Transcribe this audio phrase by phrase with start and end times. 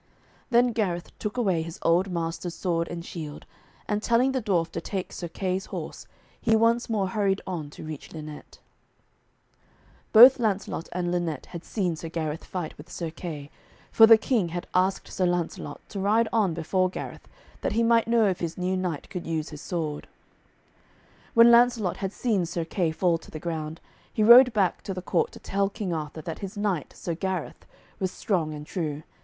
[0.49, 3.45] Then Gareth took away his old master's sword and shield,
[3.87, 6.07] and telling the dwarf to take Sir Kay's horse,
[6.41, 8.57] he once more hurried on to reach Lynette.
[10.11, 13.51] Both Lancelot and Lynette had seen Sir Gareth fight with Sir Kay,
[13.91, 17.27] for the King had asked Sir Lancelot to ride on before Gareth,
[17.61, 20.07] that he might know if his new knight could use his sword.
[21.35, 23.79] When Lancelot had seen Sir Kay fall to the ground,
[24.11, 27.67] he rode back to the court to tell King Arthur that his knight, Sir Gareth,
[27.99, 29.03] was strong and true.